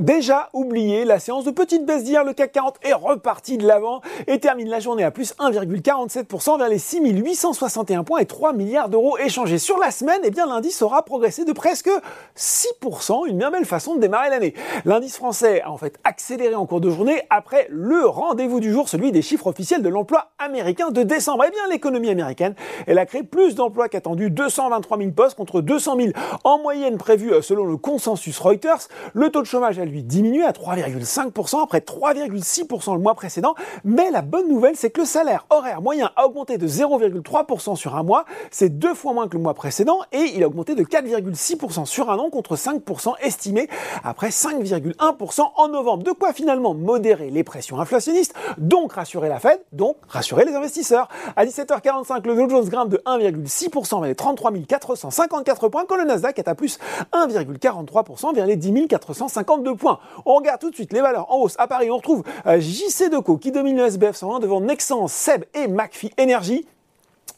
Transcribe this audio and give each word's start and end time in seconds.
Déjà 0.00 0.48
oublié, 0.54 1.04
la 1.04 1.18
séance 1.18 1.44
de 1.44 1.50
petite 1.50 1.84
baisse 1.84 2.04
d'hier, 2.04 2.24
le 2.24 2.32
CAC 2.32 2.52
40 2.52 2.76
est 2.84 2.94
reparti 2.94 3.58
de 3.58 3.66
l'avant 3.66 4.00
et 4.28 4.40
termine 4.40 4.70
la 4.70 4.80
journée 4.80 5.04
à 5.04 5.10
plus 5.10 5.34
1,47% 5.38 6.56
vers 6.56 6.70
les 6.70 6.78
6861 6.78 8.02
points 8.02 8.20
et 8.20 8.24
3 8.24 8.54
milliards 8.54 8.88
d'euros 8.88 9.18
échangés. 9.18 9.58
Sur 9.58 9.76
la 9.76 9.90
semaine, 9.90 10.22
eh 10.24 10.30
bien 10.30 10.46
l'indice 10.46 10.80
aura 10.80 11.04
progressé 11.04 11.44
de 11.44 11.52
presque 11.52 11.90
6%, 12.34 13.28
une 13.28 13.36
bien 13.36 13.50
belle 13.50 13.66
façon 13.66 13.94
de 13.94 14.00
démarrer 14.00 14.30
l'année. 14.30 14.54
L'indice 14.86 15.18
français 15.18 15.60
a 15.60 15.70
en 15.70 15.76
fait 15.76 15.98
accéléré 16.02 16.54
en 16.54 16.64
cours 16.64 16.80
de 16.80 16.88
journée 16.88 17.20
après 17.28 17.66
le 17.68 18.06
rendez-vous 18.06 18.60
du 18.60 18.72
jour, 18.72 18.88
celui 18.88 19.12
des 19.12 19.20
chiffres 19.20 19.48
officiels 19.48 19.82
de 19.82 19.90
l'emploi 19.90 20.30
américain 20.38 20.90
de 20.92 21.02
décembre. 21.02 21.44
Eh 21.46 21.50
bien 21.50 21.68
l'économie 21.70 22.08
américaine, 22.08 22.54
elle 22.86 22.98
a 22.98 23.04
créé 23.04 23.22
plus 23.22 23.54
d'emplois 23.54 23.90
qu'attendu, 23.90 24.30
223 24.30 24.96
000 24.96 25.10
postes 25.10 25.36
contre 25.36 25.60
200 25.60 25.96
000 25.98 26.08
en 26.44 26.58
moyenne 26.58 26.96
prévus 26.96 27.34
euh, 27.34 27.42
selon 27.42 27.66
le 27.66 27.76
consensus 27.76 28.38
Reuters. 28.38 28.88
Le 29.12 29.28
taux 29.28 29.42
de 29.42 29.46
chômage 29.46 29.78
a 29.78 29.89
lui 29.90 30.02
à 30.44 30.52
3,5% 30.52 31.62
après 31.62 31.80
3,6% 31.80 32.94
le 32.94 33.00
mois 33.00 33.14
précédent. 33.14 33.54
Mais 33.84 34.10
la 34.10 34.22
bonne 34.22 34.48
nouvelle, 34.48 34.76
c'est 34.76 34.90
que 34.90 35.00
le 35.00 35.06
salaire 35.06 35.46
horaire 35.50 35.82
moyen 35.82 36.10
a 36.16 36.26
augmenté 36.26 36.58
de 36.58 36.66
0,3% 36.66 37.76
sur 37.76 37.96
un 37.96 38.02
mois. 38.02 38.24
C'est 38.50 38.68
deux 38.78 38.94
fois 38.94 39.12
moins 39.12 39.28
que 39.28 39.36
le 39.36 39.42
mois 39.42 39.54
précédent 39.54 40.00
et 40.12 40.32
il 40.34 40.42
a 40.42 40.46
augmenté 40.46 40.74
de 40.74 40.84
4,6% 40.84 41.84
sur 41.84 42.10
un 42.10 42.18
an 42.18 42.30
contre 42.30 42.56
5% 42.56 43.14
estimé 43.20 43.68
après 44.04 44.28
5,1% 44.28 45.42
en 45.56 45.68
novembre. 45.68 46.04
De 46.04 46.12
quoi 46.12 46.32
finalement 46.32 46.74
modérer 46.74 47.30
les 47.30 47.44
pressions 47.44 47.80
inflationnistes, 47.80 48.34
donc 48.58 48.92
rassurer 48.92 49.28
la 49.28 49.38
Fed, 49.38 49.60
donc 49.72 49.96
rassurer 50.08 50.44
les 50.44 50.54
investisseurs. 50.54 51.08
À 51.36 51.44
17h45, 51.44 52.26
le 52.26 52.34
Dow 52.34 52.48
Jones 52.48 52.68
grimpe 52.68 52.88
de 52.88 53.02
1,6% 53.06 54.00
vers 54.00 54.08
les 54.08 54.14
33 54.14 54.52
454 54.68 55.68
points 55.68 55.84
quand 55.88 55.96
le 55.96 56.04
Nasdaq 56.04 56.38
est 56.38 56.48
à 56.48 56.54
plus 56.54 56.78
1,43% 57.12 58.34
vers 58.34 58.46
les 58.46 58.56
10 58.56 58.88
452 58.88 59.74
points. 59.74 59.79
On 60.24 60.34
regarde 60.34 60.60
tout 60.60 60.70
de 60.70 60.74
suite 60.74 60.92
les 60.92 61.00
valeurs 61.00 61.30
en 61.32 61.38
hausse. 61.38 61.54
À 61.58 61.66
Paris, 61.66 61.90
on 61.90 61.96
retrouve 61.96 62.22
euh, 62.46 62.60
JC 62.60 63.10
Deco 63.10 63.36
qui 63.36 63.52
domine 63.52 63.76
le 63.76 63.84
SBF 63.84 64.16
120 64.16 64.40
devant 64.40 64.60
Nexans, 64.60 65.08
Seb 65.08 65.44
et 65.54 65.68
McPhee 65.68 66.12
Energy. 66.20 66.66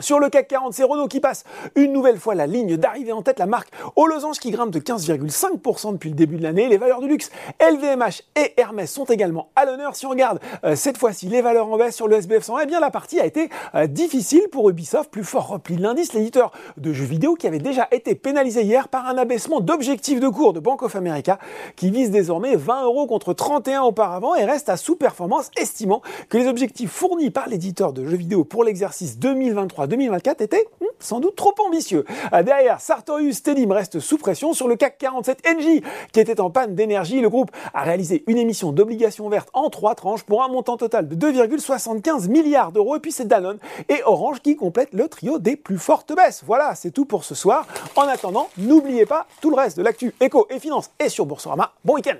Sur 0.00 0.20
le 0.20 0.28
CAC 0.28 0.46
40, 0.46 0.74
c'est 0.74 0.84
Renault 0.84 1.08
qui 1.08 1.18
passe 1.18 1.42
une 1.74 1.92
nouvelle 1.92 2.18
fois 2.18 2.36
la 2.36 2.46
ligne 2.46 2.76
d'arrivée 2.76 3.10
en 3.10 3.22
tête, 3.22 3.40
la 3.40 3.46
marque 3.46 3.68
au 3.96 4.06
losange 4.06 4.38
qui 4.38 4.52
grimpe 4.52 4.70
de 4.70 4.78
15,5% 4.78 5.92
depuis 5.92 6.10
le 6.10 6.14
début 6.14 6.36
de 6.36 6.42
l'année. 6.44 6.68
Les 6.68 6.76
valeurs 6.76 7.00
du 7.00 7.08
luxe, 7.08 7.32
LVMH 7.60 8.22
et 8.36 8.54
Hermès 8.60 8.88
sont 8.88 9.06
également 9.06 9.50
à 9.56 9.64
l'honneur. 9.64 9.96
Si 9.96 10.06
on 10.06 10.10
regarde 10.10 10.38
euh, 10.62 10.76
cette 10.76 10.98
fois-ci 10.98 11.26
les 11.26 11.42
valeurs 11.42 11.66
en 11.66 11.76
baisse 11.76 11.96
sur 11.96 12.06
le 12.06 12.16
SBF 12.16 12.44
100, 12.44 12.60
eh 12.60 12.66
bien 12.66 12.78
la 12.78 12.90
partie 12.90 13.18
a 13.18 13.26
été 13.26 13.48
euh, 13.74 13.88
difficile 13.88 14.42
pour 14.52 14.70
Ubisoft, 14.70 15.10
plus 15.10 15.24
fort 15.24 15.48
repli 15.48 15.74
de 15.74 15.82
l'indice, 15.82 16.12
l'éditeur 16.12 16.52
de 16.76 16.92
jeux 16.92 17.04
vidéo 17.04 17.34
qui 17.34 17.48
avait 17.48 17.58
déjà 17.58 17.88
été 17.90 18.14
pénalisé 18.14 18.62
hier 18.62 18.86
par 18.88 19.06
un 19.08 19.18
abaissement 19.18 19.58
d'objectif 19.58 20.20
de 20.20 20.28
cours 20.28 20.52
de 20.52 20.60
Bank 20.60 20.82
of 20.82 20.94
America 20.94 21.40
qui 21.74 21.90
vise 21.90 22.12
désormais 22.12 22.54
20 22.54 22.84
euros 22.84 23.08
contre 23.08 23.32
31 23.32 23.82
auparavant 23.82 24.36
et 24.36 24.44
reste 24.44 24.68
à 24.68 24.76
sous-performance, 24.76 25.50
estimant 25.56 26.02
que 26.28 26.38
les 26.38 26.46
objectifs 26.46 26.92
fournis 26.92 27.30
par 27.30 27.48
l'éditeur 27.48 27.92
de 27.92 28.04
jeux 28.04 28.16
vidéo 28.16 28.44
pour 28.44 28.62
l'exercice 28.62 29.18
2023 29.18 29.87
2024 29.88 30.40
était 30.40 30.66
hmm, 30.80 30.86
sans 31.00 31.20
doute 31.20 31.36
trop 31.36 31.54
ambitieux. 31.66 32.04
Euh, 32.32 32.42
derrière, 32.42 32.80
Sartorius 32.80 33.42
Telim 33.42 33.72
reste 33.72 34.00
sous 34.00 34.18
pression 34.18 34.52
sur 34.52 34.68
le 34.68 34.76
CAC 34.76 34.98
47 34.98 35.42
NJ 35.56 35.82
qui 36.12 36.20
était 36.20 36.40
en 36.40 36.50
panne 36.50 36.74
d'énergie. 36.74 37.20
Le 37.20 37.28
groupe 37.28 37.50
a 37.74 37.82
réalisé 37.82 38.24
une 38.26 38.38
émission 38.38 38.72
d'obligations 38.72 39.28
vertes 39.28 39.50
en 39.52 39.70
trois 39.70 39.94
tranches 39.94 40.22
pour 40.22 40.42
un 40.42 40.48
montant 40.48 40.76
total 40.76 41.08
de 41.08 41.16
2,75 41.16 42.28
milliards 42.28 42.72
d'euros. 42.72 42.96
Et 42.96 43.00
puis 43.00 43.12
c'est 43.12 43.26
Danone 43.26 43.58
et 43.88 44.02
Orange 44.04 44.40
qui 44.40 44.56
complètent 44.56 44.92
le 44.92 45.08
trio 45.08 45.38
des 45.38 45.56
plus 45.56 45.78
fortes 45.78 46.14
baisses. 46.14 46.42
Voilà, 46.46 46.74
c'est 46.74 46.90
tout 46.90 47.04
pour 47.04 47.24
ce 47.24 47.34
soir. 47.34 47.66
En 47.96 48.02
attendant, 48.02 48.48
n'oubliez 48.56 49.06
pas 49.06 49.26
tout 49.40 49.50
le 49.50 49.56
reste 49.56 49.76
de 49.76 49.82
l'actu 49.82 50.14
éco 50.20 50.46
et 50.50 50.58
finance 50.58 50.90
et 50.98 51.08
sur 51.08 51.26
Boursorama. 51.26 51.72
Bon 51.84 51.94
week-end 51.94 52.16